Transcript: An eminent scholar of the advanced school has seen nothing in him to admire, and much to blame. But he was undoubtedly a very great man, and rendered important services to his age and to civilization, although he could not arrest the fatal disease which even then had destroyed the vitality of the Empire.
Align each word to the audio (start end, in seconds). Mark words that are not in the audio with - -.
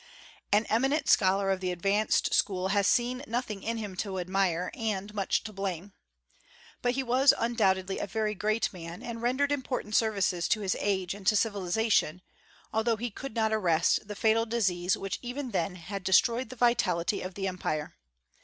An 0.51 0.65
eminent 0.67 1.07
scholar 1.07 1.51
of 1.51 1.59
the 1.59 1.71
advanced 1.71 2.33
school 2.33 2.69
has 2.69 2.87
seen 2.87 3.23
nothing 3.27 3.61
in 3.61 3.77
him 3.77 3.95
to 3.97 4.17
admire, 4.17 4.71
and 4.73 5.13
much 5.13 5.43
to 5.43 5.53
blame. 5.53 5.93
But 6.81 6.93
he 6.93 7.03
was 7.03 7.35
undoubtedly 7.37 7.99
a 7.99 8.07
very 8.07 8.33
great 8.33 8.73
man, 8.73 9.03
and 9.03 9.21
rendered 9.21 9.51
important 9.51 9.93
services 9.95 10.47
to 10.47 10.61
his 10.61 10.75
age 10.79 11.13
and 11.13 11.27
to 11.27 11.35
civilization, 11.35 12.23
although 12.73 12.97
he 12.97 13.11
could 13.11 13.35
not 13.35 13.53
arrest 13.53 14.07
the 14.07 14.15
fatal 14.15 14.47
disease 14.47 14.97
which 14.97 15.19
even 15.21 15.51
then 15.51 15.75
had 15.75 16.03
destroyed 16.03 16.49
the 16.49 16.55
vitality 16.55 17.21
of 17.21 17.35
the 17.35 17.47
Empire. 17.47 17.93